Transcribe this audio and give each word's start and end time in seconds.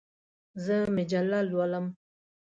زه 0.63 0.75
مجله 0.95 1.39
لولم. 1.49 1.85